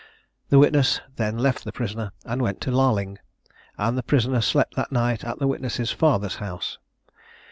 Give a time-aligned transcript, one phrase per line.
[0.49, 3.19] The witness then left the prisoner, and went to Larling;
[3.77, 6.79] and the prisoner slept that night at the witness's father's house.